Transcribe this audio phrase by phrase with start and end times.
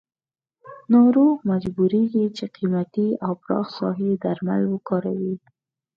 [0.93, 5.35] ناروغ مجبوریږي چې قیمتي او پراخ ساحې درمل وکاروي.